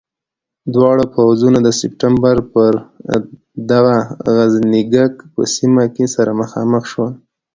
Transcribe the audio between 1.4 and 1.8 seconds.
د